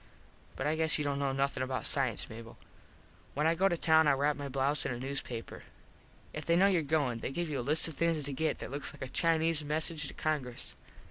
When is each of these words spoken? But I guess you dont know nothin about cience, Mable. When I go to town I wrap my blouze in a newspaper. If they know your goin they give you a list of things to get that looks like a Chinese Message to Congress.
But 0.55 0.65
I 0.65 0.75
guess 0.75 0.97
you 0.97 1.03
dont 1.03 1.19
know 1.19 1.31
nothin 1.31 1.61
about 1.61 1.85
cience, 1.85 2.27
Mable. 2.27 2.57
When 3.35 3.45
I 3.45 3.53
go 3.53 3.69
to 3.69 3.77
town 3.77 4.07
I 4.07 4.13
wrap 4.13 4.35
my 4.35 4.49
blouze 4.49 4.83
in 4.83 4.91
a 4.91 4.97
newspaper. 4.97 5.61
If 6.33 6.43
they 6.43 6.55
know 6.55 6.65
your 6.65 6.81
goin 6.81 7.19
they 7.19 7.29
give 7.31 7.49
you 7.51 7.59
a 7.59 7.61
list 7.69 7.87
of 7.87 7.93
things 7.93 8.23
to 8.23 8.33
get 8.33 8.57
that 8.57 8.71
looks 8.71 8.91
like 8.93 9.03
a 9.03 9.07
Chinese 9.07 9.63
Message 9.63 10.07
to 10.07 10.15
Congress. 10.15 10.75